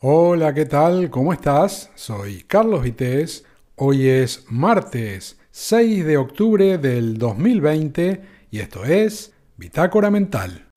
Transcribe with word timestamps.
Hola, 0.00 0.54
¿qué 0.54 0.64
tal? 0.64 1.10
¿Cómo 1.10 1.32
estás? 1.32 1.90
Soy 1.96 2.44
Carlos 2.46 2.84
Vitéz. 2.84 3.44
Hoy 3.74 4.06
es 4.06 4.44
martes 4.48 5.40
6 5.50 6.06
de 6.06 6.16
octubre 6.16 6.78
del 6.78 7.18
2020 7.18 8.20
y 8.52 8.60
esto 8.60 8.84
es 8.84 9.34
Bitácora 9.56 10.08
Mental. 10.08 10.68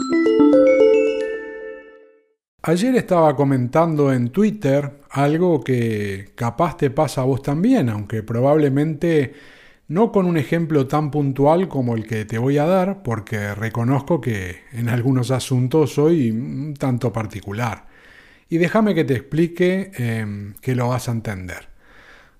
Ayer 2.63 2.95
estaba 2.95 3.35
comentando 3.35 4.11
en 4.11 4.31
Twitter 4.31 5.01
algo 5.11 5.61
que 5.61 6.31
capaz 6.33 6.77
te 6.77 6.89
pasa 6.89 7.21
a 7.21 7.25
vos 7.25 7.43
también, 7.43 7.89
aunque 7.89 8.23
probablemente 8.23 9.33
no 9.87 10.11
con 10.11 10.25
un 10.25 10.37
ejemplo 10.37 10.87
tan 10.87 11.11
puntual 11.11 11.67
como 11.67 11.93
el 11.93 12.07
que 12.07 12.25
te 12.25 12.39
voy 12.39 12.57
a 12.57 12.65
dar, 12.65 13.03
porque 13.03 13.53
reconozco 13.53 14.19
que 14.19 14.61
en 14.71 14.89
algunos 14.89 15.29
asuntos 15.29 15.93
soy 15.93 16.31
un 16.31 16.73
tanto 16.73 17.13
particular. 17.13 17.90
Y 18.51 18.57
déjame 18.57 18.93
que 18.93 19.05
te 19.05 19.13
explique 19.13 19.91
em, 19.95 20.55
que 20.59 20.75
lo 20.75 20.89
vas 20.89 21.07
a 21.07 21.13
entender. 21.13 21.69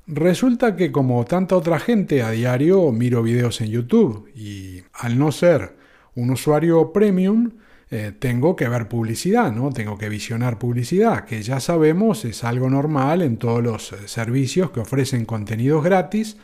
Resulta 0.08 0.76
que 0.76 0.92
como 0.92 1.24
tanta 1.24 1.56
otra 1.56 1.80
gente 1.80 2.22
a 2.22 2.32
diario 2.32 2.92
miro 2.92 3.24
videos 3.24 3.62
en 3.62 3.70
YouTube 3.70 4.30
y 4.36 4.84
al 4.92 5.18
no 5.18 5.32
ser 5.32 5.78
un 6.16 6.32
usuario 6.32 6.92
premium, 6.92 7.52
eh, 7.90 8.12
tengo 8.20 8.58
que 8.58 8.68
ver 8.68 8.90
publicidad, 8.90 9.54
¿no? 9.54 9.72
Tengo 9.72 9.98
que 9.98 10.10
visionar 10.10 10.60
publicidad, 10.60 11.24
que 11.24 11.42
ya 11.44 11.62
sabemos 11.62 12.26
es 12.26 12.44
algo 12.44 12.70
normal 12.70 13.22
en 13.22 13.38
todos 13.38 13.64
los 13.64 13.94
eh, 13.94 14.10
servicios 14.10 14.72
que 14.72 14.82
ofrecen 14.82 15.24
contenidos 15.24 15.82
gratis 15.82 16.36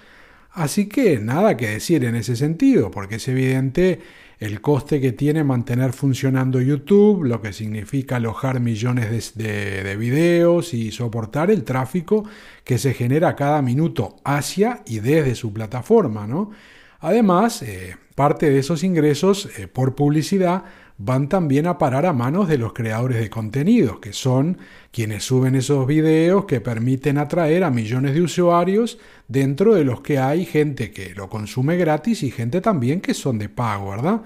Así 0.52 0.88
que 0.88 1.20
nada 1.20 1.58
que 1.58 1.70
decir 1.70 2.04
en 2.06 2.16
ese 2.16 2.36
sentido, 2.36 2.90
porque 2.92 3.16
es 3.16 3.28
evidente 3.28 4.00
el 4.40 4.62
coste 4.62 5.02
que 5.02 5.12
tiene 5.12 5.44
mantener 5.44 5.94
funcionando 5.94 6.62
YouTube, 6.62 7.24
lo 7.24 7.42
que 7.42 7.54
significa 7.54 8.18
alojar 8.18 8.60
millones 8.60 9.36
de, 9.36 9.96
videos 9.98 10.74
y 10.74 10.92
soportar 10.92 11.50
el 11.50 11.64
tráfico 11.64 12.24
que 12.64 12.78
se 12.78 12.94
genera 12.94 13.36
cada 13.36 13.62
minuto 13.62 14.18
hacia 14.24 14.84
y 14.86 15.00
desde 15.00 15.34
su 15.34 15.52
plataforma. 15.54 16.28
¿no? 16.28 16.52
Además, 17.00 17.64
eh, 17.64 17.96
parte 18.16 18.50
de 18.50 18.60
esos 18.60 18.84
ingresos 18.84 19.50
eh, 19.58 19.68
por 19.68 19.96
publicidad 19.96 20.66
van 20.98 21.30
también 21.30 21.68
a 21.68 21.78
parar 21.78 22.06
a 22.06 22.14
manos 22.14 22.48
de 22.48 22.58
los 22.58 22.74
creadores 22.74 23.20
de 23.20 23.30
contenidos, 23.30 24.00
que 24.00 24.14
son 24.14 24.58
quienes 24.92 25.24
suben 25.24 25.56
esos 25.56 25.86
videos 25.86 26.46
que 26.46 26.60
permiten 26.60 27.18
atraer 27.18 27.64
a 27.64 27.72
millones 27.72 28.16
de 28.16 28.22
usuarios, 28.22 28.98
dentro 29.28 29.76
de 29.76 29.84
los 29.84 30.02
que 30.02 30.18
hay 30.18 30.46
gente 30.46 30.92
que 30.92 31.14
lo 31.14 31.30
consume 31.30 31.78
gratis 31.78 32.24
y 32.24 32.32
gente 32.32 32.62
también 32.62 33.02
que 33.02 33.14
son 33.14 33.38
de 33.38 33.50
pago, 33.50 33.92
¿verdad? 33.92 34.22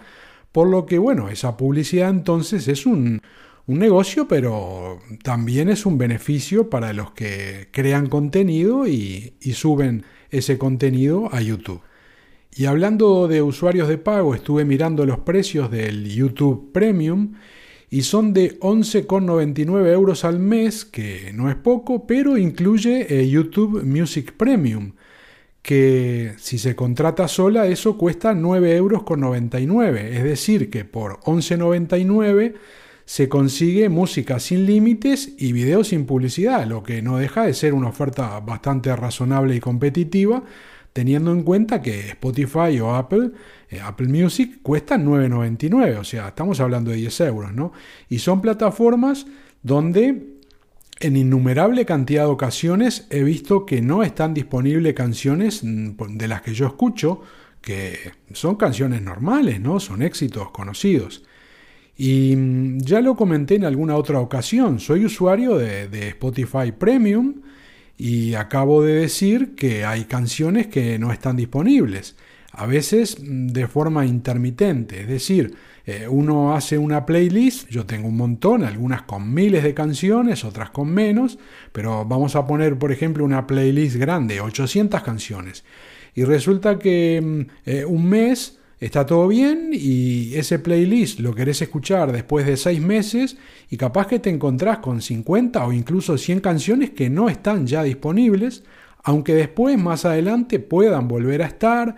Por 0.52 0.67
lo 0.69 0.86
que, 0.86 0.97
bueno, 0.97 1.30
esa 1.30 1.58
publicidad 1.58 2.09
entonces 2.09 2.67
es 2.67 2.85
un, 2.85 3.22
negocio, 3.67 4.28
pero 4.28 5.00
también 5.23 5.69
es 5.69 5.85
un 5.85 5.97
beneficio 5.97 6.69
para 6.69 6.91
los 6.91 7.11
que 7.11 7.69
crean 7.72 8.09
contenido 8.09 8.85
y 8.85 9.33
suben 9.53 10.03
ese 10.30 10.58
contenido 10.58 11.30
a 11.33 11.41
YouTube. 11.41 11.81
Y 12.53 12.66
hablando 12.66 13.30
de 13.30 13.41
usuarios 13.41 13.88
de 13.88 13.97
pago, 13.97 14.35
estuve 14.35 14.66
mirando 14.66 15.05
los 15.05 15.19
precios 15.19 15.71
del 15.71 16.09
YouTube 16.09 16.71
Premium 16.73 17.33
y 17.89 18.02
son 18.02 18.33
de 18.33 18.59
11,99 18.59 19.88
euros 19.91 20.25
al 20.25 20.39
mes, 20.39 20.83
que 20.83 21.31
no 21.33 21.49
es 21.49 21.55
poco, 21.55 22.05
pero 22.05 22.38
incluye 22.38 23.07
eh, 23.09 23.29
YouTube 23.29 23.83
Music 23.83 24.33
Premium, 24.35 24.94
que 25.61 26.33
si 26.38 26.57
se 26.57 26.75
contrata 26.75 27.29
sola 27.29 27.67
eso 27.67 27.97
cuesta 27.97 28.33
9,99 28.33 28.75
euros. 28.75 30.11
Es 30.13 30.23
decir, 30.23 30.69
que 30.69 30.83
por 30.83 31.22
11,99 31.22 32.55
se 33.05 33.29
consigue 33.29 33.88
música 33.88 34.39
sin 34.39 34.66
límites 34.66 35.35
y 35.38 35.53
videos 35.53 35.89
sin 35.89 36.05
publicidad, 36.05 36.66
lo 36.66 36.83
que 36.83 37.02
no 37.02 37.17
deja 37.17 37.45
de 37.45 37.53
ser 37.53 37.73
una 37.73 37.89
oferta 37.89 38.39
bastante 38.41 38.94
razonable 38.95 39.55
y 39.55 39.59
competitiva 39.61 40.44
teniendo 40.94 41.31
en 41.31 41.44
cuenta 41.44 41.81
que 41.81 42.09
Spotify 42.09 42.80
o 42.81 42.95
Apple, 42.95 43.31
eh, 43.70 43.80
Apple 43.81 44.07
Music, 44.07 44.59
cuestan 44.62 45.06
9,99, 45.06 45.97
o 46.00 46.03
sea, 46.03 46.29
estamos 46.29 46.59
hablando 46.59 46.91
de 46.91 46.97
10 46.97 47.22
euros, 47.22 47.53
¿no? 47.53 47.72
Y 48.09 48.19
son 48.19 48.41
plataformas 48.41 49.25
donde 49.63 50.38
en 51.00 51.18
innumerable 51.18 51.85
cantidad 51.85 52.24
de 52.24 52.30
ocasiones 52.30 53.07
he 53.09 53.24
visto 53.24 53.66
que 53.66 53.81
no 53.81 54.03
están 54.03 54.34
disponibles 54.34 54.94
canciones 54.94 55.63
mm, 55.63 56.18
de 56.18 56.28
las 56.28 56.41
que 56.41 56.53
yo 56.53 56.68
escucho, 56.68 57.22
que 57.62 58.12
son 58.34 58.56
canciones 58.56 59.01
normales, 59.01 59.62
¿no? 59.62 59.80
Son 59.80 60.01
éxitos 60.01 60.51
conocidos. 60.51 61.24
Y 61.96 62.35
mm, 62.35 62.80
ya 62.80 63.00
lo 63.00 63.16
comenté 63.16 63.56
en 63.56 63.66
alguna 63.66 63.96
otra 63.96 64.19
ocasión, 64.19 64.80
soy 64.80 65.06
usuario 65.06 65.57
de 65.57 66.09
Spotify 66.09 66.74
Premium, 66.78 67.35
y 68.03 68.34
acabo 68.34 68.81
de 68.81 68.95
decir 68.95 69.53
que 69.53 69.85
hay 69.85 70.06
canciones 70.06 70.66
que 70.66 70.97
no 70.97 71.13
están 71.13 71.35
disponibles, 71.35 72.16
a 72.51 72.66
veces 72.66 73.17
mm, 73.22 73.50
de 73.50 73.67
forma 73.67 74.07
intermitente, 74.07 75.01
es 75.01 75.07
decir, 75.07 75.53
eh, 75.85 76.07
uno 76.09 76.56
hace 76.56 76.79
una 76.79 77.06
playlist, 77.06 77.69
yo 77.69 77.85
tengo 77.85 78.07
un 78.07 78.17
montón, 78.17 78.63
algunas 78.63 79.03
con 79.03 79.31
miles 79.31 79.62
de 79.62 79.75
canciones, 79.75 80.44
otras 80.44 80.72
con 80.72 80.89
menos, 80.89 81.38
pero 81.73 82.03
vamos 82.03 82.35
a 82.35 82.47
poner, 82.47 82.75
por 82.79 82.91
ejemplo, 82.91 83.23
una 83.23 83.45
playlist 83.45 83.97
grande, 83.97 84.41
800 84.41 85.03
canciones, 85.03 85.63
y 86.16 86.23
resulta 86.23 86.79
que 86.79 87.22
mm, 87.22 87.69
eh, 87.69 87.85
un 87.85 88.09
mes 88.09 88.57
está 88.81 89.06
todo 89.06 89.28
bien 89.28 89.69
y 89.74 90.34
ese 90.36 90.58
playlist 90.58 91.19
lo 91.19 91.36
querés 91.36 91.62
escuchar 91.62 92.12
después 92.12 92.47
de 92.47 92.58
seis 92.58 92.81
meses 92.81 93.38
y 93.69 93.78
capaz 93.78 94.08
que 94.08 94.19
te 94.19 94.31
encontrás 94.31 94.80
con 94.80 95.02
50 95.02 95.64
o 95.66 95.72
incluso 95.72 96.18
100 96.18 96.40
canciones 96.40 96.90
que 96.90 97.09
no 97.09 97.30
están 97.30 97.68
ya 97.68 97.84
disponibles, 97.84 98.64
aunque 99.03 99.36
después 99.36 99.78
más 99.78 100.03
adelante 100.03 100.59
puedan 100.59 101.08
volver 101.08 101.44
a 101.44 101.46
estar. 101.46 101.96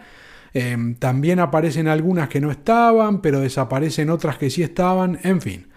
Em, 0.53 0.95
también 0.95 1.39
aparecen 1.39 1.87
algunas 1.87 2.27
que 2.27 2.41
no 2.41 2.51
estaban, 2.51 3.21
pero 3.21 3.39
desaparecen 3.39 4.09
otras 4.09 4.37
que 4.37 4.49
sí 4.49 4.61
estaban, 4.61 5.19
en 5.23 5.41
fin. 5.41 5.67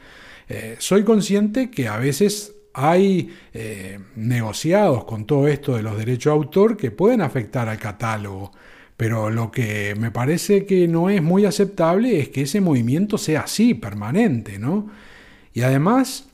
Eh, 0.49 0.75
soy 0.81 1.05
consciente 1.05 1.71
que 1.71 1.87
a 1.87 1.99
veces 1.99 2.56
hay 2.75 3.34
eh, 3.55 4.00
negociados 4.17 5.05
con 5.05 5.25
todo 5.25 5.47
esto 5.47 5.77
de 5.77 5.83
los 5.83 5.97
derechos 5.97 6.33
de 6.33 6.37
autor 6.37 6.77
que 6.77 6.91
pueden 6.91 7.23
afectar 7.23 7.69
al 7.69 7.78
catálogo. 7.78 8.50
Pero 8.96 9.30
lo 9.30 9.50
que 9.50 9.94
me 9.98 10.10
parece 10.10 10.64
que 10.64 10.88
no 10.88 11.10
es 11.10 11.22
muy 11.22 11.44
aceptable 11.44 12.18
es 12.18 12.30
que 12.30 12.42
ese 12.42 12.60
movimiento 12.60 13.18
sea 13.18 13.40
así, 13.42 13.74
permanente, 13.74 14.58
¿no? 14.58 14.88
Y 15.52 15.62
además, 15.62 16.28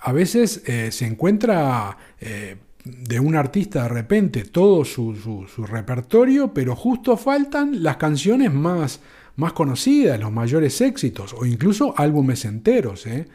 a 0.00 0.12
veces 0.12 0.62
eh, 0.66 0.92
se 0.92 1.06
encuentra 1.06 1.96
eh, 2.20 2.56
de 2.84 3.20
un 3.20 3.36
artista 3.36 3.84
de 3.84 3.88
repente 3.88 4.44
todo 4.44 4.84
su, 4.84 5.46
repertorio, 5.66 6.52
pero 6.52 6.76
justo 6.76 7.16
faltan 7.16 7.82
las 7.82 7.96
canciones 7.96 8.52
más, 8.52 9.00
más 9.36 9.52
conocidas, 9.52 10.18
los 10.18 10.32
mayores 10.32 10.80
éxitos, 10.80 11.34
o 11.34 11.46
incluso 11.46 11.94
álbumes 11.96 12.44
enteros, 12.44 13.06
¿eh? 13.06 13.26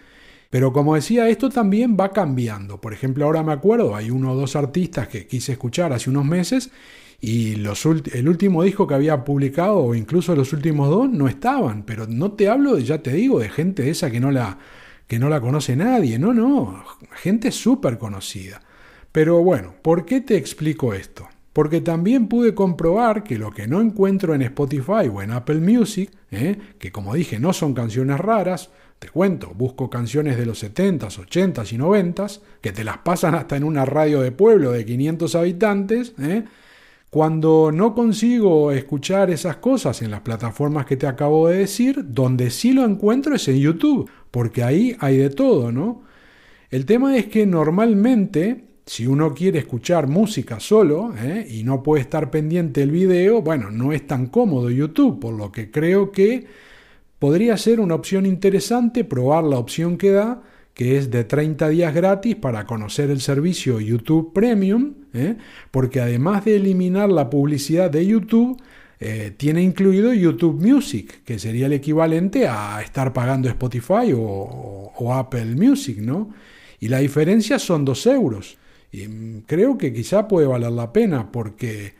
Pero 0.49 0.71
como 0.71 0.95
decía, 0.95 1.27
esto 1.27 1.49
también 1.49 1.97
va 1.99 2.13
cambiando. 2.13 2.79
Por 2.79 2.93
ejemplo, 2.93 3.25
ahora 3.25 3.43
me 3.43 3.51
acuerdo, 3.51 3.97
hay 3.97 4.09
uno 4.09 4.31
o 4.31 4.35
dos 4.35 4.55
artistas 4.55 5.09
que 5.09 5.27
quise 5.27 5.51
escuchar 5.51 5.91
hace 5.91 6.09
unos 6.09 6.23
meses 6.23 6.71
y 7.19 7.55
los 7.55 7.85
el 7.85 8.29
último 8.29 8.63
disco 8.63 8.85
que 8.85 8.93
había 8.93 9.23
publicado, 9.23 9.79
o 9.79 9.95
incluso 9.95 10.35
los 10.35 10.53
últimos 10.53 10.89
dos, 10.89 11.09
no 11.09 11.27
estaban. 11.27 11.83
Pero 11.83 12.05
no 12.07 12.33
te 12.33 12.47
hablo, 12.47 12.77
ya 12.77 13.01
te 13.01 13.11
digo, 13.13 13.39
de 13.39 13.49
gente 13.49 13.89
esa 13.89 14.11
que 14.11 14.19
no 14.19 14.31
la, 14.31 14.59
que 15.07 15.19
no 15.19 15.29
la 15.29 15.41
conoce 15.41 15.75
nadie. 15.75 16.19
No, 16.19 16.33
no, 16.33 16.83
gente 17.11 17.51
súper 17.51 17.97
conocida. 17.97 18.61
Pero 19.11 19.41
bueno, 19.41 19.73
¿por 19.81 20.05
qué 20.05 20.21
te 20.21 20.37
explico 20.37 20.93
esto? 20.93 21.27
Porque 21.53 21.81
también 21.81 22.27
pude 22.27 22.53
comprobar 22.53 23.23
que 23.23 23.39
lo 23.39 23.49
que 23.49 23.67
no 23.67 23.81
encuentro 23.81 24.35
en 24.35 24.43
Spotify 24.43 25.09
o 25.11 25.23
en 25.23 25.31
Apple 25.31 25.59
Music, 25.59 26.11
¿eh? 26.29 26.55
que 26.77 26.91
como 26.91 27.15
dije 27.15 27.39
no 27.39 27.51
son 27.51 27.73
canciones 27.73 28.19
raras, 28.19 28.69
te 28.99 29.09
cuento, 29.09 29.53
busco 29.55 29.89
canciones 29.89 30.37
de 30.37 30.45
los 30.45 30.63
70s, 30.63 31.17
80s 31.17 31.73
y 31.73 31.77
90s, 31.77 32.41
que 32.61 32.71
te 32.71 32.83
las 32.83 32.99
pasan 32.99 33.33
hasta 33.33 33.55
en 33.55 33.63
una 33.63 33.85
radio 33.85 34.21
de 34.21 34.31
pueblo 34.31 34.71
de 34.71 34.85
500 34.85 35.33
habitantes, 35.33 36.13
¿eh? 36.19 36.45
Cuando 37.09 37.71
no 37.71 37.95
consigo 37.95 38.71
escuchar 38.71 39.29
esas 39.29 39.57
cosas 39.57 40.01
en 40.01 40.11
las 40.11 40.21
plataformas 40.21 40.85
que 40.85 40.97
te 40.97 41.07
acabo 41.07 41.47
de 41.47 41.59
decir, 41.59 42.03
donde 42.05 42.49
sí 42.49 42.73
lo 42.73 42.83
encuentro 42.83 43.33
es 43.35 43.47
en 43.47 43.57
YouTube, 43.57 44.09
porque 44.29 44.61
ahí 44.61 44.95
hay 44.99 45.17
de 45.17 45.29
todo, 45.29 45.71
¿no? 45.71 46.03
El 46.69 46.85
tema 46.85 47.15
es 47.15 47.27
que 47.27 47.45
normalmente, 47.45 48.65
si 48.85 49.07
uno 49.07 49.33
quiere 49.33 49.59
escuchar 49.59 50.07
música 50.07 50.59
solo 50.59 51.13
¿eh? 51.17 51.47
y 51.49 51.63
no 51.63 51.81
puede 51.81 52.01
estar 52.01 52.29
pendiente 52.29 52.81
del 52.81 52.91
video, 52.91 53.41
bueno, 53.41 53.71
no 53.71 53.93
es 53.93 54.05
tan 54.05 54.27
cómodo 54.27 54.69
YouTube, 54.69 55.19
por 55.19 55.33
lo 55.33 55.49
que 55.49 55.71
creo 55.71 56.11
que 56.11 56.45
podría 57.19 57.55
ser 57.55 57.79
una 57.79 57.95
opción 57.95 58.25
interesante 58.25 59.05
probar 59.05 59.45
la 59.45 59.57
opción 59.59 59.97
que 59.97 60.11
da 60.11 60.43
que 60.77 60.95
es 60.95 61.09
de 61.09 61.23
30 61.23 61.69
días 61.69 61.91
gratis 61.91 62.35
para 62.35 62.67
conocer 62.67 63.09
el 63.09 63.19
servicio 63.19 63.79
YouTube 63.79 64.31
Premium, 64.31 64.93
¿eh? 65.11 65.35
porque 65.71 65.99
además 65.99 66.45
de 66.45 66.57
eliminar 66.57 67.09
la 67.09 67.31
publicidad 67.31 67.89
de 67.89 68.05
YouTube, 68.05 68.61
eh, 68.99 69.33
tiene 69.35 69.63
incluido 69.63 70.13
YouTube 70.13 70.61
Music, 70.61 71.23
que 71.25 71.39
sería 71.39 71.65
el 71.65 71.73
equivalente 71.73 72.47
a 72.47 72.79
estar 72.83 73.11
pagando 73.11 73.49
Spotify 73.49 74.13
o, 74.15 75.13
Apple 75.15 75.55
Music, 75.55 75.97
¿no? 75.97 76.29
y 76.79 76.89
la 76.89 76.99
diferencia 76.99 77.57
son 77.57 77.83
2 77.83 78.05
euros. 78.05 78.59
Y 78.91 79.07
mm, 79.07 79.45
creo 79.47 79.79
que 79.79 79.91
quizá 79.91 80.27
puede 80.27 80.45
valer 80.45 80.73
la 80.73 80.93
pena 80.93 81.31
porque 81.31 81.95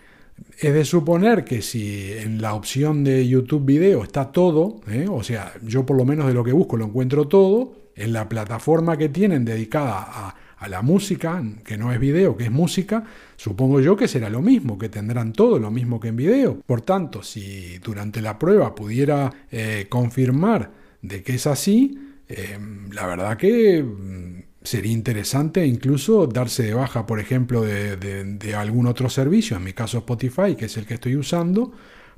es 0.60 0.74
de 0.74 0.86
suponer 0.86 1.44
que 1.44 1.62
si 1.62 2.12
en 2.13 2.42
la 2.42 2.54
opción 2.54 3.04
de 3.04 3.28
YouTube 3.28 3.66
video 3.66 4.04
está 4.04 4.31
todo, 4.31 4.81
¿eh? 4.88 5.07
o 5.10 5.24
sea, 5.24 5.54
yo 5.63 5.86
por 5.86 5.98
lo 5.98 6.06
menos 6.06 6.28
de 6.28 6.34
lo 6.34 6.44
que 6.44 6.51
busco 6.51 6.78
lo 6.78 6.86
encuentro 6.86 7.28
todo, 7.28 7.74
en 7.95 8.13
la 8.13 8.30
plataforma 8.30 8.98
que 8.98 9.10
tienen 9.10 9.45
dedicada 9.45 10.00
a, 10.00 10.36
la 10.68 10.81
música, 10.81 11.44
que 11.63 11.78
no 11.78 11.94
es 11.94 12.00
video, 12.00 12.36
que 12.36 12.45
es 12.45 12.51
música, 12.51 13.04
supongo 13.36 13.80
yo 13.80 13.95
que 13.95 14.07
será 14.07 14.28
lo 14.28 14.42
mismo, 14.42 14.80
que 14.80 14.89
tendrán 14.89 15.31
todo 15.31 15.60
lo 15.60 15.69
mismo 15.69 16.00
que 16.00 16.07
en 16.07 16.16
video. 16.16 16.60
Por 16.66 16.81
tanto, 16.81 17.22
si 17.22 17.78
durante 17.78 18.24
la 18.24 18.39
prueba 18.39 18.74
pudiera 18.74 19.31
eh, 19.51 19.86
confirmar 19.88 20.72
de 21.04 21.22
que 21.22 21.36
es 21.36 21.45
así, 21.45 22.00
eh, 22.28 22.57
la 22.92 23.06
verdad 23.06 23.38
que 23.38 23.84
mm, 23.84 24.46
sería 24.67 24.91
interesante 24.91 25.65
incluso 25.65 26.27
darse 26.27 26.63
de 26.63 26.73
baja, 26.73 27.05
por 27.07 27.19
ejemplo, 27.21 27.61
de, 27.61 28.55
algún 28.55 28.85
otro 28.87 29.09
servicio, 29.09 29.55
en 29.55 29.63
mi 29.63 29.73
caso 29.73 29.99
Spotify, 29.99 30.55
que 30.57 30.65
es 30.65 30.75
el 30.75 30.85
que 30.85 30.95
estoy 30.95 31.15
usando, 31.15 31.71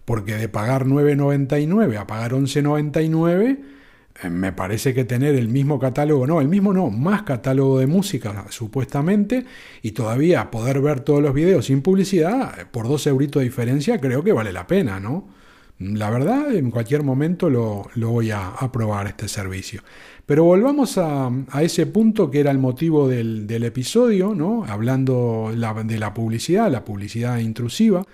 porque 0.04 0.36
de 0.36 0.50
pagar 0.50 0.86
9,99 0.86 1.98
a 1.98 2.08
pagar 2.08 2.32
11,99, 2.32 3.60
eh, 4.24 4.30
me 4.32 4.52
parece 4.52 4.96
que 4.96 5.06
tener 5.06 5.36
el 5.36 5.48
mismo 5.48 5.78
catálogo, 5.78 6.26
no, 6.26 6.42
el 6.42 6.48
mismo 6.48 6.74
no, 6.74 6.90
más 6.90 7.22
catálogo 7.22 7.78
de 7.78 7.86
música 7.86 8.46
supuestamente, 8.50 9.46
y 9.84 9.92
todavía 9.92 10.50
poder 10.50 10.82
ver 10.82 11.02
todos 11.02 11.22
los 11.22 11.36
videos 11.36 11.68
sin 11.68 11.84
publicidad, 11.84 12.68
por 12.72 12.88
dos 12.88 13.06
euritos 13.06 13.42
de 13.42 13.46
diferencia, 13.46 14.02
creo 14.02 14.24
que 14.24 14.34
vale 14.34 14.52
la 14.52 14.66
pena, 14.66 15.00
¿no? 15.00 15.39
La 15.80 16.10
verdad, 16.10 16.54
en 16.54 16.72
cualquier 16.72 17.04
momento 17.04 17.50
lo, 17.50 17.90
voy 17.96 18.32
a, 18.32 18.54
probar 18.72 19.08
este 19.08 19.30
servicio. 19.30 19.82
Pero 20.26 20.44
volvamos 20.44 20.98
a, 20.98 21.32
ese 21.62 21.86
punto 21.86 22.30
que 22.30 22.42
era 22.42 22.52
el 22.52 22.58
motivo 22.58 23.08
del, 23.08 23.64
episodio, 23.64 24.36
¿no? 24.36 24.66
hablando 24.66 25.52
de 25.52 25.98
la 25.98 26.14
publicidad, 26.14 26.70
la 26.70 26.84
publicidad 26.84 27.40
intrusiva, 27.40 28.06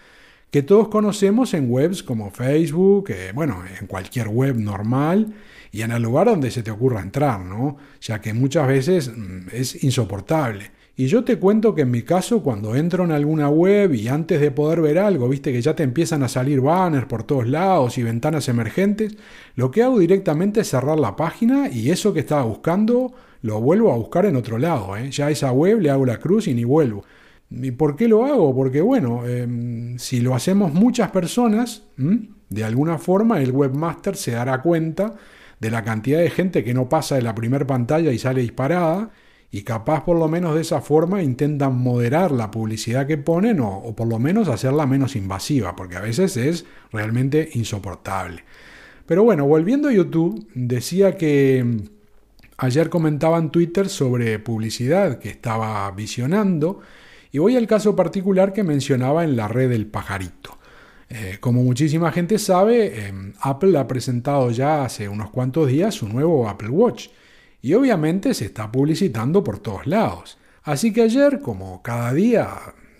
que 0.51 0.61
todos 0.61 0.89
conocemos 0.89 1.53
en 1.55 1.69
webs 1.69 2.03
como 2.03 2.29
Facebook, 2.29 3.09
eh, 3.09 3.31
bueno, 3.33 3.63
en 3.79 3.87
cualquier 3.87 4.29
web 4.29 4.55
normal 4.57 5.33
y 5.71 5.81
en 5.81 5.91
el 5.91 6.03
lugar 6.03 6.27
donde 6.27 6.51
se 6.51 6.63
te 6.63 6.71
ocurra 6.71 7.01
entrar, 7.01 7.41
¿no? 7.41 7.77
ya 7.99 8.21
que 8.21 8.33
muchas 8.33 8.67
veces 8.67 9.11
mm, 9.13 9.47
es 9.51 9.83
insoportable. 9.83 10.71
Y 10.97 11.07
yo 11.07 11.25
te 11.25 11.37
cuento 11.37 11.75
que 11.75 11.81
en 11.81 11.91
mi 11.91 12.03
caso, 12.03 12.41
cuando 12.41 12.75
entro 12.75 13.03
en 13.03 13.11
alguna 13.11 13.49
web 13.49 13.93
y 13.93 14.07
antes 14.07 14.39
de 14.39 14.49
poder 14.51 14.79
ver 14.79 14.97
algo, 14.97 15.27
viste 15.27 15.51
que 15.51 15.61
ya 15.61 15.75
te 15.75 15.83
empiezan 15.83 16.23
a 16.23 16.29
salir 16.29 16.61
banners 16.61 17.05
por 17.05 17.23
todos 17.23 17.47
lados 17.47 17.97
y 17.97 18.03
ventanas 18.03 18.47
emergentes, 18.47 19.17
lo 19.55 19.71
que 19.71 19.83
hago 19.83 19.99
directamente 19.99 20.61
es 20.61 20.69
cerrar 20.69 20.97
la 20.97 21.17
página 21.17 21.69
y 21.69 21.91
eso 21.91 22.13
que 22.13 22.21
estaba 22.21 22.43
buscando 22.43 23.13
lo 23.41 23.59
vuelvo 23.59 23.91
a 23.91 23.97
buscar 23.97 24.25
en 24.25 24.37
otro 24.37 24.57
lado. 24.57 24.95
¿eh? 24.95 25.11
Ya 25.11 25.27
a 25.27 25.31
esa 25.31 25.51
web 25.51 25.81
le 25.81 25.89
hago 25.89 26.05
la 26.05 26.17
cruz 26.17 26.47
y 26.47 26.53
ni 26.53 26.63
vuelvo. 26.63 27.03
¿Y 27.49 27.71
por 27.71 27.97
qué 27.97 28.07
lo 28.07 28.25
hago? 28.25 28.55
Porque 28.55 28.79
bueno, 28.79 29.27
em, 29.27 29.99
si 29.99 30.21
lo 30.21 30.33
hacemos 30.33 30.73
muchas 30.73 31.11
personas, 31.11 31.83
de 31.97 32.63
alguna 32.63 32.97
forma 32.99 33.41
el 33.41 33.51
webmaster 33.51 34.15
se 34.15 34.31
dará 34.31 34.61
cuenta 34.61 35.15
de 35.59 35.71
la 35.71 35.83
cantidad 35.83 36.19
de 36.19 36.29
gente 36.29 36.63
que 36.63 36.73
no 36.73 36.87
pasa 36.87 37.15
de 37.15 37.21
la 37.21 37.35
primera 37.35 37.67
pantalla 37.67 38.11
y 38.11 38.17
sale 38.17 38.41
disparada 38.41 39.11
y 39.55 39.63
capaz 39.63 40.03
por 40.03 40.19
lo 40.19 40.27
menos 40.27 40.53
de 40.53 40.59
esa 40.59 40.81
forma 40.81 41.23
intentan 41.23 41.77
moderar 41.77 42.29
la 42.33 42.51
publicidad 42.51 43.07
que 43.07 43.17
ponen 43.17 43.61
o, 43.61 43.95
por 43.95 44.05
lo 44.05 44.19
menos 44.19 44.49
hacerla 44.49 44.85
menos 44.85 45.15
invasiva, 45.15 45.77
porque 45.77 45.95
a 45.95 46.01
veces 46.01 46.35
es 46.35 46.65
realmente 46.91 47.51
insoportable. 47.53 48.43
Pero 49.05 49.23
bueno, 49.23 49.45
volviendo 49.45 49.87
a 49.87 49.93
YouTube, 49.93 50.45
decía 50.53 51.15
que 51.15 51.63
mm, 51.63 51.77
ayer 52.57 52.89
comentaba 52.89 53.37
en 53.37 53.49
Twitter 53.49 53.87
sobre 53.87 54.39
publicidad 54.39 55.19
que 55.19 55.29
estaba 55.29 55.89
visionando 55.91 56.81
y 57.31 57.37
voy 57.37 57.55
al 57.55 57.65
caso 57.65 57.95
particular 57.95 58.51
que 58.51 58.63
mencionaba 58.63 59.23
en 59.23 59.37
la 59.37 59.47
red 59.47 59.69
del 59.69 59.87
pajarito. 59.87 60.57
Eh, 61.07 61.37
como 61.39 61.63
muchísima 61.63 62.11
gente 62.11 62.39
sabe, 62.39 63.07
em, 63.07 63.31
Apple 63.39 63.77
ha 63.77 63.87
presentado 63.87 64.51
ya 64.51 64.83
hace 64.83 65.07
unos 65.07 65.29
cuantos 65.29 65.69
días 65.69 65.95
su 65.95 66.09
nuevo 66.09 66.49
Apple 66.49 66.71
Watch 66.71 67.07
y 67.65 67.73
obviamente 67.73 68.35
se 68.35 68.45
está 68.45 68.71
publicitando 68.71 69.43
por 69.43 69.57
todos 69.57 69.87
lados. 69.87 70.37
Así 70.61 70.93
que 70.93 71.01
ayer, 71.01 71.39
como 71.39 71.81
cada 71.81 72.13
día 72.13 72.47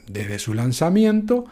desde 0.07 0.39
su 0.39 0.55
lanzamiento, 0.55 1.45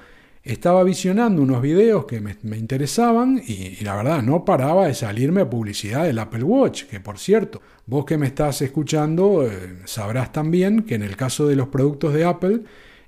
estaba 0.44 0.84
visionando 0.84 1.44
unos 1.44 1.62
videos 1.62 2.06
que 2.06 2.20
me, 2.22 2.58
interesaban 2.58 3.40
y, 3.46 3.84
la 3.84 3.96
verdad 3.96 4.24
no 4.24 4.44
paraba 4.46 4.88
de 4.88 4.96
salirme 4.96 5.46
publicidad 5.46 6.06
del 6.06 6.18
Apple 6.18 6.44
Watch, 6.44 6.86
que 6.86 7.00
por 7.00 7.20
cierto, 7.20 7.62
vos 7.86 8.04
que 8.04 8.18
me 8.18 8.26
estás 8.26 8.64
escuchando 8.64 9.46
eh, 9.48 9.78
sabrás 9.86 10.32
también 10.32 10.82
que 10.82 10.96
en 10.96 11.04
el 11.04 11.16
caso 11.16 11.46
de 11.46 11.56
los 11.56 11.68
productos 11.68 12.16
de 12.16 12.26
Apple 12.26 12.62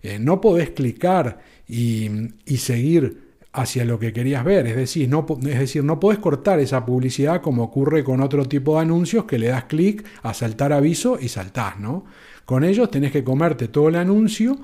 eh, 0.03 0.19
no 0.19 0.39
podés 0.39 0.69
clicar 0.69 1.39
y, 1.67 2.11
y 2.45 2.57
seguir 2.57 3.24
hacia 3.55 3.85
lo 3.85 3.97
que 3.97 4.13
querías 4.13 4.43
ver. 4.43 4.67
Es 4.67 4.75
decir, 4.75 5.09
no, 5.09 5.25
es 5.41 5.59
decir, 5.59 5.83
no 5.83 5.99
podés 5.99 6.19
cortar 6.19 6.59
esa 6.59 6.85
publicidad 6.85 7.41
como 7.41 7.63
ocurre 7.63 8.03
con 8.03 8.21
otro 8.21 8.45
tipo 8.45 8.75
de 8.75 8.81
anuncios 8.81 9.25
que 9.25 9.39
le 9.39 9.47
das 9.47 9.65
clic 9.65 10.05
a 10.21 10.33
saltar 10.33 10.73
aviso 10.73 11.17
y 11.19 11.29
saltás, 11.29 11.79
¿no? 11.79 12.05
Con 12.45 12.63
ellos 12.63 12.91
tenés 12.91 13.11
que 13.11 13.23
comerte 13.23 13.69
todo 13.69 13.89
el 13.89 13.95
anuncio, 13.95 14.57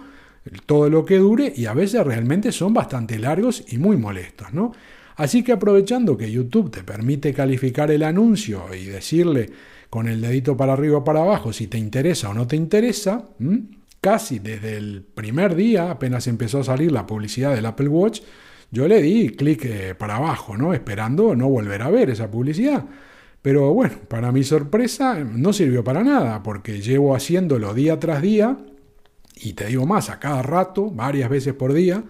todo 0.65 0.89
lo 0.89 1.05
que 1.05 1.17
dure 1.17 1.51
y 1.55 1.65
a 1.65 1.73
veces 1.73 2.03
realmente 2.05 2.51
son 2.51 2.73
bastante 2.73 3.17
largos 3.17 3.63
y 3.69 3.77
muy 3.77 3.97
molestos, 3.97 4.53
¿no? 4.53 4.71
Así 5.15 5.43
que 5.43 5.51
aprovechando 5.51 6.17
que 6.17 6.31
YouTube 6.31 6.71
te 6.71 6.83
permite 6.83 7.33
calificar 7.33 7.91
el 7.91 8.03
anuncio 8.03 8.73
y 8.73 8.85
decirle 8.85 9.49
con 9.89 10.07
el 10.07 10.21
dedito 10.21 10.55
para 10.55 10.73
arriba 10.73 10.99
o 10.99 11.03
para 11.03 11.21
abajo 11.21 11.53
si 11.53 11.67
te 11.67 11.77
interesa 11.77 12.29
o 12.29 12.33
no 12.33 12.47
te 12.47 12.55
interesa, 12.55 13.29
casi 13.99 14.39
desde 14.39 14.77
el 14.77 15.03
primer 15.03 15.55
día, 15.55 15.91
apenas 15.91 16.27
empezó 16.27 16.59
a 16.59 16.63
salir 16.63 16.91
la 16.91 17.05
publicidad 17.05 17.53
del 17.53 17.65
Apple 17.65 17.89
Watch, 17.89 18.21
yo 18.71 18.87
le 18.87 19.01
di 19.01 19.29
clic 19.29 19.65
eh, 19.65 19.95
para 19.95 20.15
abajo, 20.15 20.57
¿no? 20.57 20.73
Esperando 20.73 21.35
no 21.35 21.49
volver 21.49 21.81
a 21.81 21.89
ver 21.89 22.09
esa 22.09 22.31
publicidad. 22.31 22.85
Pero 23.41 23.73
bueno, 23.73 23.95
para 24.07 24.31
mi 24.31 24.43
sorpresa 24.43 25.15
no 25.23 25.51
sirvió 25.51 25.83
para 25.83 26.03
nada, 26.03 26.41
porque 26.43 26.81
llevo 26.81 27.15
haciéndolo 27.15 27.73
día 27.73 27.99
tras 27.99 28.21
día, 28.21 28.57
y 29.35 29.53
te 29.53 29.65
digo 29.65 29.85
más, 29.85 30.09
a 30.09 30.19
cada 30.19 30.41
rato, 30.41 30.91
varias 30.91 31.29
veces 31.29 31.53
por 31.53 31.73
día, 31.73 32.03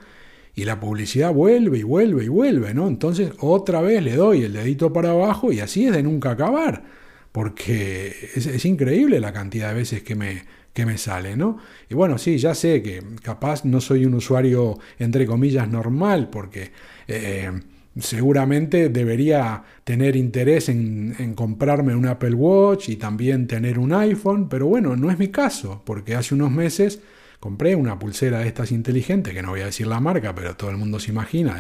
y 0.54 0.66
la 0.66 0.80
publicidad 0.80 1.34
vuelve 1.34 1.80
y 1.80 1.84
vuelve 1.84 2.26
y 2.26 2.28
vuelve, 2.28 2.74
¿no? 2.74 2.88
Entonces 2.88 3.32
otra 3.40 3.82
vez 3.82 4.04
le 4.04 4.16
doy 4.16 4.44
el 4.44 4.54
dedito 4.54 4.92
para 4.92 5.12
abajo 5.12 5.52
y 5.52 5.62
así 5.62 5.86
es 5.86 5.94
de 5.94 6.04
nunca 6.04 6.32
acabar, 6.32 6.84
porque 7.32 8.30
es 8.36 8.66
increíble 8.66 9.20
la 9.20 9.32
cantidad 9.32 9.70
de 9.70 9.76
veces 9.76 10.04
que 10.04 10.16
me, 10.16 10.44
que 10.74 10.86
me 10.86 10.98
sale, 10.98 11.36
¿no? 11.36 11.58
Y 11.90 11.96
bueno, 11.96 12.18
sí, 12.18 12.38
ya 12.38 12.56
sé 12.56 12.82
que 12.82 13.04
capaz 13.22 13.66
no 13.66 13.82
soy 13.82 14.06
un 14.06 14.14
usuario, 14.14 14.80
entre 15.00 15.26
comillas, 15.26 15.70
normal, 15.70 16.30
porque 16.30 16.72
eh, 17.08 17.52
seguramente 18.00 18.90
debería 18.90 19.64
tener 19.84 20.16
interés 20.16 20.70
en, 20.70 21.16
en, 21.20 21.34
comprarme 21.34 21.96
un 21.96 22.06
Apple 22.06 22.36
Watch 22.36 22.90
y 22.90 22.96
también 22.96 23.48
tener 23.48 23.80
un 23.80 23.94
iPhone, 23.94 24.48
pero 24.48 24.68
bueno, 24.68 24.96
no 24.96 25.12
es 25.12 25.20
mi 25.20 25.28
caso, 25.28 25.82
porque 25.86 26.16
hace 26.16 26.36
unos 26.36 26.52
meses 26.52 27.02
compré 27.42 27.76
una 27.76 27.98
pulsera 27.98 28.40
de 28.40 28.48
estas 28.48 28.72
inteligentes, 28.72 29.34
que 29.34 29.42
no 29.42 29.50
voy 29.50 29.62
a 29.62 29.66
decir 29.66 29.88
la 29.88 30.00
marca, 30.00 30.36
pero 30.36 30.56
todo 30.56 30.70
el 30.70 30.78
mundo 30.78 31.00
se 31.00 31.10
imagina, 31.10 31.60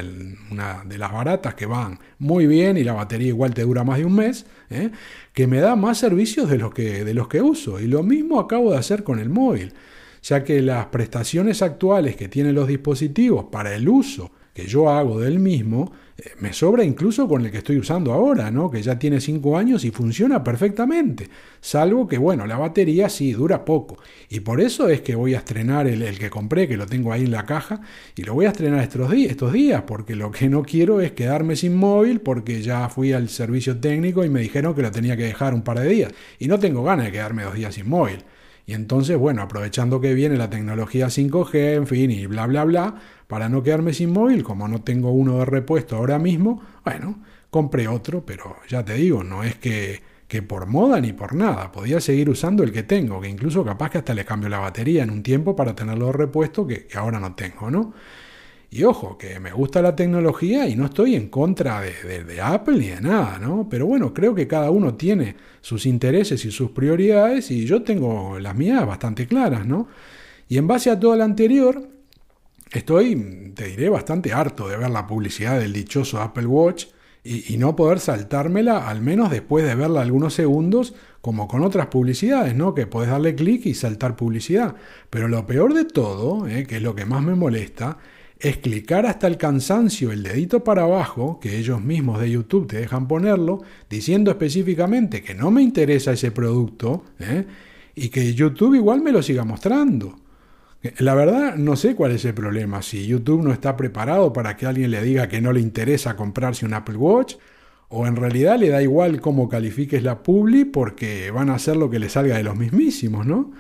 una 0.52 0.84
de 0.86 1.00
las 1.00 1.12
baratas 1.12 1.56
que 1.56 1.66
van 1.66 1.98
muy 2.20 2.46
bien 2.46 2.78
y 2.78 2.84
la 2.84 2.94
batería 2.94 3.30
igual 3.30 3.56
te 3.56 3.64
dura 3.64 3.84
más 3.84 3.98
de 3.98 4.06
un 4.06 4.14
mes, 4.14 4.46
¿eh? 4.70 4.92
que 5.34 5.48
me 5.48 5.60
da 5.60 5.76
más 5.76 5.98
servicios 5.98 6.52
de 6.52 6.60
los, 6.60 6.72
que, 6.72 7.04
de 7.04 7.14
los 7.16 7.28
que 7.28 7.42
uso. 7.42 7.80
Y 7.80 7.88
lo 7.88 8.04
mismo 8.04 8.40
acabo 8.40 8.72
de 8.72 8.78
hacer 8.78 9.04
con 9.04 9.18
el 9.18 9.30
móvil, 9.30 9.74
ya 10.22 10.44
que 10.44 10.62
las 10.62 10.86
prestaciones 10.86 11.64
actuales 11.64 12.16
que 12.16 12.28
tienen 12.28 12.54
los 12.54 12.68
dispositivos 12.68 13.46
para 13.46 13.74
el 13.74 13.90
uso 13.90 14.32
que 14.54 14.68
yo 14.68 14.90
hago 14.90 15.20
del 15.20 15.40
mismo, 15.40 15.92
eh, 16.18 16.32
me 16.40 16.54
sobra 16.54 16.84
incluso 16.84 17.28
con 17.28 17.46
el 17.46 17.52
que 17.52 17.60
estoy 17.60 17.78
usando 17.78 18.14
ahora, 18.14 18.52
¿no? 18.52 18.70
que 18.70 18.82
ya 18.82 19.00
tiene 19.00 19.22
5 19.22 19.58
años 19.58 19.86
y 19.86 19.92
funciona 19.92 20.44
perfectamente, 20.44 21.30
salvo 21.62 22.08
que, 22.08 22.18
bueno, 22.18 22.46
la 22.46 22.58
batería 22.58 23.10
sí 23.10 23.32
dura 23.32 23.66
poco. 23.66 23.98
Y 24.30 24.42
por 24.42 24.62
eso 24.62 24.90
es 24.90 25.02
que 25.02 25.16
voy 25.16 25.34
a 25.36 25.40
estrenar 25.40 25.88
el, 25.88 26.02
el 26.02 26.20
que 26.20 26.30
compré, 26.30 26.68
que 26.68 26.78
lo 26.78 26.86
tengo 26.86 27.12
ahí 27.12 27.24
en 27.24 27.32
la 27.32 27.46
caja, 27.46 27.82
y 28.16 28.24
lo 28.24 28.34
voy 28.34 28.46
a 28.46 28.50
estrenar 28.50 28.82
estos 28.82 29.12
estos 29.14 29.54
días, 29.54 29.84
porque 29.88 30.16
lo 30.16 30.32
que 30.32 30.50
no 30.50 30.64
quiero 30.64 31.02
es 31.02 31.14
quedarme 31.14 31.56
sin 31.56 31.76
móvil, 31.76 32.22
porque 32.22 32.62
ya 32.62 32.90
fui 32.90 33.14
al 33.14 33.30
servicio 33.30 33.80
técnico 33.80 34.24
y 34.24 34.30
me 34.30 34.42
dijeron 34.42 34.76
que 34.76 34.82
lo 34.82 34.92
tenía 34.92 35.18
que 35.18 35.24
dejar 35.24 35.54
un 35.54 35.64
par 35.64 35.80
de 35.80 35.88
días. 35.88 36.14
Y 36.40 36.48
no 36.48 36.60
tengo 36.60 36.84
ganas 36.84 37.06
de 37.06 37.12
quedarme 37.12 37.44
dos 37.44 37.56
días 37.56 37.76
sin 37.76 37.90
móvil. 37.90 38.24
Y 38.72 38.74
entonces, 38.74 39.18
bueno, 39.18 39.42
aprovechando 39.42 40.00
que 40.00 40.14
viene 40.14 40.38
la 40.38 40.50
tecnología 40.50 41.08
5G, 41.08 41.76
en 41.76 41.88
fin, 41.88 42.10
y 42.10 42.26
bla, 42.26 42.48
bla, 42.48 42.64
bla, 42.64 42.96
para 43.28 43.50
no 43.50 43.64
quedarme 43.64 43.94
sin 43.94 44.14
móvil, 44.14 44.44
como 44.46 44.66
no 44.70 44.82
tengo 44.82 45.12
uno 45.12 45.40
de 45.40 45.46
repuesto 45.46 45.98
ahora 45.98 46.20
mismo, 46.20 46.62
bueno, 46.86 47.22
compré 47.50 47.90
otro, 47.90 48.26
pero 48.26 48.56
ya 48.70 48.86
te 48.86 48.94
digo, 48.94 49.26
no 49.26 49.44
es 49.44 49.56
que, 49.56 50.02
que 50.30 50.42
por 50.42 50.68
moda 50.68 51.02
ni 51.02 51.12
por 51.12 51.36
nada, 51.36 51.70
podía 51.74 52.00
seguir 52.00 52.30
usando 52.30 52.64
el 52.64 52.72
que 52.72 52.84
tengo, 52.84 53.20
que 53.20 53.28
incluso 53.28 53.66
capaz 53.66 53.90
que 53.90 53.98
hasta 53.98 54.14
le 54.14 54.24
cambio 54.24 54.48
la 54.48 54.60
batería 54.60 55.04
en 55.04 55.10
un 55.10 55.22
tiempo 55.22 55.54
para 55.54 55.76
tenerlo 55.76 56.06
de 56.06 56.14
repuesto 56.14 56.66
que, 56.66 56.88
ahora 56.96 57.20
no 57.20 57.36
tengo, 57.36 57.70
¿no? 57.70 57.94
Y 58.74 58.86
ojo, 58.86 59.18
que 59.18 59.38
me 59.42 59.52
gusta 59.52 59.82
la 59.82 59.98
tecnología 59.98 60.66
y 60.66 60.78
no 60.78 60.86
estoy 60.86 61.16
en 61.16 61.28
contra 61.28 61.82
de, 61.82 62.24
de, 62.24 62.42
Apple 62.42 62.78
ni 62.78 62.88
de 62.88 63.02
nada, 63.02 63.38
¿no? 63.38 63.68
Pero 63.70 63.86
bueno, 63.86 64.14
creo 64.14 64.34
que 64.34 64.48
cada 64.48 64.72
uno 64.72 64.96
tiene 64.96 65.36
sus 65.60 65.86
intereses 65.86 66.46
y 66.46 66.52
sus 66.52 66.72
prioridades 66.72 67.52
y 67.52 67.66
yo 67.66 67.84
tengo 67.84 68.40
las 68.40 68.56
mías 68.56 68.86
bastante 68.86 69.28
claras, 69.28 69.68
¿no? 69.68 69.90
Y 70.48 70.58
en 70.58 70.68
base 70.68 70.90
a 70.90 70.98
todo 70.98 71.18
lo 71.18 71.24
anterior, 71.26 71.86
estoy, 72.72 73.52
te 73.54 73.66
diré, 73.66 73.90
bastante 73.90 74.32
harto 74.32 74.70
de 74.70 74.78
ver 74.78 74.90
la 74.90 75.06
publicidad 75.06 75.60
del 75.60 75.74
dichoso 75.74 76.22
Apple 76.22 76.46
Watch 76.46 76.86
y, 77.26 77.58
no 77.58 77.76
poder 77.76 78.00
saltármela, 78.00 78.90
al 78.90 79.02
menos 79.02 79.30
después 79.30 79.66
de 79.66 79.76
verla 79.76 80.02
algunos 80.02 80.34
segundos, 80.34 80.96
como 81.20 81.48
con 81.48 81.62
otras 81.64 81.88
publicidades, 81.88 82.56
¿no? 82.56 82.74
Que 82.74 82.88
puedes 82.88 83.12
darle 83.12 83.36
clic 83.36 83.66
y 83.66 83.74
saltar 83.74 84.16
publicidad. 84.16 84.76
Pero 85.10 85.28
lo 85.28 85.46
peor 85.46 85.74
de 85.74 85.86
todo, 85.86 86.48
¿eh? 86.48 86.66
que 86.66 86.78
es 86.78 86.82
lo 86.82 86.96
que 86.96 87.06
más 87.06 87.22
me 87.22 87.36
molesta, 87.36 88.00
es 88.42 88.58
clicar 88.58 89.06
hasta 89.06 89.28
el 89.28 89.38
cansancio 89.38 90.12
el 90.12 90.24
dedito 90.24 90.64
para 90.64 90.84
abajo, 90.84 91.40
que 91.40 91.58
ellos 91.58 91.82
mismos 91.82 92.20
de 92.20 92.32
YouTube 92.32 92.68
te 92.68 92.78
dejan 92.78 93.08
ponerlo, 93.08 93.62
diciendo 93.90 94.32
específicamente 94.32 95.22
que 95.22 95.36
no 95.36 95.52
me 95.52 95.62
interesa 95.62 96.12
ese 96.12 96.32
producto, 96.32 97.04
¿eh? 97.20 97.46
y 97.94 98.10
que 98.10 98.34
YouTube 98.34 98.76
igual 98.76 99.02
me 99.02 99.12
lo 99.12 99.22
siga 99.22 99.44
mostrando. 99.44 100.18
La 100.98 101.14
verdad 101.14 101.56
no 101.56 101.76
sé 101.76 101.94
cuál 101.94 102.14
es 102.14 102.26
el 102.26 102.34
problema, 102.34 102.82
si 102.82 103.06
YouTube 103.06 103.44
no 103.44 103.54
está 103.54 103.78
preparado 103.78 104.34
para 104.34 104.58
que 104.58 104.66
alguien 104.66 104.90
le 104.90 105.04
diga 105.04 105.30
que 105.30 105.40
no 105.40 105.54
le 105.54 105.60
interesa 105.60 106.16
comprarse 106.16 106.66
un 106.66 106.74
Apple 106.74 106.98
Watch, 106.98 107.36
o 107.90 108.08
en 108.08 108.16
realidad 108.16 108.58
le 108.58 108.70
da 108.70 108.82
igual 108.82 109.22
cómo 109.22 109.50
califiques 109.50 110.02
la 110.02 110.24
publi 110.24 110.66
porque 110.66 111.30
van 111.30 111.52
a 111.52 111.56
hacer 111.56 111.76
lo 111.76 111.92
que 111.92 112.00
le 112.00 112.10
salga 112.10 112.38
de 112.38 112.44
los 112.44 112.56
mismísimos, 112.56 113.28
¿no? 113.28 113.52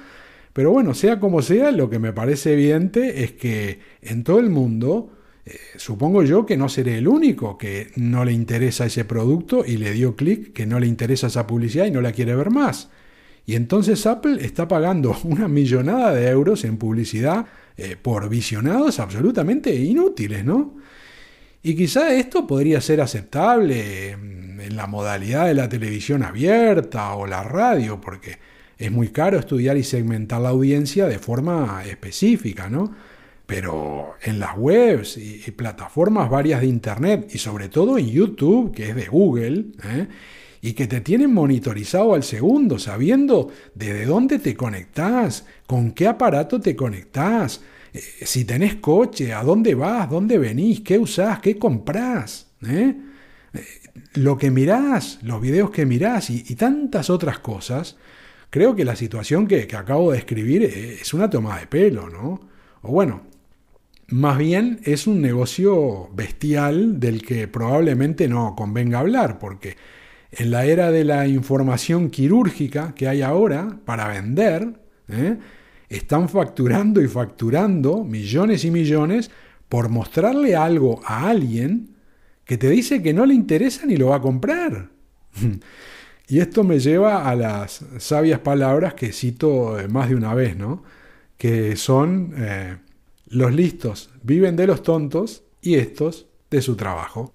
Pero 0.53 0.71
bueno, 0.71 0.93
sea 0.93 1.19
como 1.19 1.41
sea, 1.41 1.71
lo 1.71 1.89
que 1.89 1.99
me 1.99 2.13
parece 2.13 2.53
evidente 2.53 3.23
es 3.23 3.31
que 3.31 3.79
en 4.01 4.23
todo 4.23 4.39
el 4.39 4.49
mundo, 4.49 5.11
eh, 5.45 5.55
supongo 5.77 6.23
yo 6.23 6.45
que 6.45 6.57
no 6.57 6.67
seré 6.67 6.97
el 6.97 7.07
único 7.07 7.57
que 7.57 7.91
no 7.95 8.25
le 8.25 8.33
interesa 8.33 8.85
ese 8.85 9.05
producto 9.05 9.63
y 9.65 9.77
le 9.77 9.91
dio 9.93 10.15
clic, 10.15 10.51
que 10.53 10.65
no 10.65 10.79
le 10.79 10.87
interesa 10.87 11.27
esa 11.27 11.47
publicidad 11.47 11.85
y 11.85 11.91
no 11.91 12.01
la 12.01 12.11
quiere 12.11 12.35
ver 12.35 12.49
más. 12.49 12.89
Y 13.45 13.55
entonces 13.55 14.05
Apple 14.05 14.43
está 14.45 14.67
pagando 14.67 15.17
una 15.23 15.47
millonada 15.47 16.13
de 16.13 16.29
euros 16.29 16.65
en 16.65 16.77
publicidad 16.77 17.45
eh, 17.77 17.95
por 18.01 18.27
visionados 18.27 18.99
absolutamente 18.99 19.73
inútiles, 19.73 20.43
¿no? 20.43 20.75
Y 21.63 21.75
quizá 21.75 22.13
esto 22.15 22.47
podría 22.47 22.81
ser 22.81 23.01
aceptable 23.01 24.11
en 24.11 24.75
la 24.75 24.87
modalidad 24.87 25.45
de 25.45 25.53
la 25.53 25.69
televisión 25.69 26.23
abierta 26.23 27.13
o 27.13 27.27
la 27.27 27.43
radio, 27.43 28.01
porque 28.01 28.39
es 28.81 28.91
muy 28.91 29.09
caro 29.09 29.37
estudiar 29.37 29.77
y 29.77 29.83
segmentar 29.83 30.41
la 30.41 30.49
audiencia 30.49 31.05
de 31.07 31.19
forma 31.19 31.83
específica, 31.85 32.69
¿no? 32.69 32.91
Pero 33.45 34.15
en 34.23 34.39
las 34.39 34.57
webs 34.57 35.17
y, 35.17 35.51
plataformas 35.51 36.29
varias 36.29 36.61
de 36.61 36.67
Internet 36.67 37.29
y 37.33 37.37
sobre 37.37 37.69
todo 37.69 37.97
en 37.97 38.07
YouTube, 38.07 38.73
que 38.73 38.89
es 38.89 38.95
de 38.95 39.05
Google, 39.05 39.65
¿eh? 39.83 40.07
y 40.61 40.73
que 40.73 40.87
te 40.87 41.01
tienen 41.01 41.33
monitorizado 41.33 42.13
al 42.13 42.23
segundo, 42.23 42.79
sabiendo 42.79 43.51
desde 43.75 44.05
dónde 44.05 44.39
te 44.39 44.55
conectás, 44.55 45.45
con 45.67 45.91
qué 45.91 46.07
aparato 46.07 46.59
te 46.59 46.75
conectás, 46.75 47.61
eh, 47.93 48.01
si 48.23 48.45
tenés 48.45 48.75
coche, 48.75 49.33
a 49.33 49.43
dónde 49.43 49.75
vas, 49.75 50.09
dónde 50.09 50.37
venís, 50.37 50.81
qué 50.81 50.97
usás, 50.97 51.39
qué 51.39 51.59
comprás, 51.59 52.47
¿eh? 52.65 52.95
Eh, 53.53 53.65
lo 54.13 54.37
que 54.37 54.49
mirás, 54.49 55.19
los 55.23 55.41
videos 55.41 55.71
que 55.71 55.85
mirás 55.85 56.29
y, 56.29 56.55
tantas 56.55 57.09
otras 57.09 57.39
cosas, 57.39 57.97
creo 58.51 58.75
que 58.75 58.85
la 58.85 58.95
situación 58.95 59.47
que, 59.47 59.67
acabo 59.75 60.11
de 60.11 60.19
escribir 60.19 60.63
es 60.63 61.11
una 61.15 61.29
toma 61.29 61.59
de 61.59 61.65
pelo, 61.65 62.09
¿no? 62.09 62.39
O 62.83 62.91
bueno, 62.91 63.23
más 64.09 64.37
bien 64.37 64.81
es 64.83 65.07
un 65.07 65.21
negocio 65.21 66.09
bestial 66.13 66.99
del 66.99 67.23
que 67.23 67.47
probablemente 67.47 68.27
no 68.27 68.55
convenga 68.55 68.99
hablar, 68.99 69.39
porque 69.39 69.77
en 70.31 70.51
la 70.51 70.65
era 70.65 70.91
de 70.91 71.05
la 71.05 71.27
información 71.27 72.09
quirúrgica 72.09 72.93
que 72.93 73.07
hay 73.07 73.21
ahora 73.21 73.79
para 73.85 74.07
vender, 74.09 74.73
¿eh? 75.07 75.37
están 75.89 76.29
facturando 76.29 77.01
y 77.01 77.07
facturando 77.07 78.03
millones 78.03 78.65
y 78.65 78.71
millones 78.71 79.31
por 79.69 79.89
mostrarle 79.89 80.55
algo 80.55 81.01
a 81.05 81.29
alguien 81.29 81.95
que 82.43 82.57
te 82.57 82.69
dice 82.69 83.01
que 83.01 83.13
no 83.13 83.25
le 83.25 83.33
interesa 83.33 83.85
ni 83.85 83.95
lo 83.95 84.07
va 84.07 84.17
a 84.17 84.21
comprar. 84.21 84.89
Y 86.31 86.39
esto 86.39 86.63
me 86.63 86.79
lleva 86.79 87.29
a 87.29 87.35
las 87.35 87.83
sabias 87.97 88.39
palabras 88.39 88.93
que 88.93 89.11
cito 89.11 89.75
más 89.89 90.07
de 90.07 90.15
una 90.15 90.33
vez, 90.33 90.55
¿no? 90.55 90.81
Que 91.37 91.75
son 91.75 92.33
eh, 92.37 92.77
los 93.27 93.53
listos 93.53 94.09
viven 94.23 94.55
de 94.55 94.65
los 94.65 94.81
tontos 94.81 95.43
y 95.61 95.75
estos 95.75 96.27
de 96.49 96.61
su 96.61 96.77
trabajo. 96.77 97.33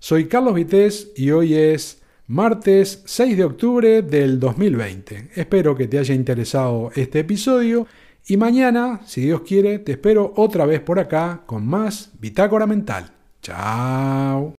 Soy 0.00 0.26
Carlos 0.26 0.56
Vitéz 0.56 1.12
y 1.14 1.30
hoy 1.30 1.54
es 1.54 2.02
martes 2.26 3.04
6 3.06 3.36
de 3.36 3.44
octubre 3.44 4.02
del 4.02 4.40
2020. 4.40 5.30
Espero 5.36 5.76
que 5.76 5.86
te 5.86 6.00
haya 6.00 6.12
interesado 6.12 6.90
este 6.96 7.20
episodio 7.20 7.86
y 8.26 8.36
mañana, 8.36 9.00
si 9.06 9.20
Dios 9.20 9.42
quiere, 9.42 9.78
te 9.78 9.92
espero 9.92 10.32
otra 10.34 10.66
vez 10.66 10.80
por 10.80 10.98
acá 10.98 11.44
con 11.46 11.64
más 11.64 12.10
Bitácora 12.18 12.66
Mental. 12.66 13.12
Chao. 13.42 14.56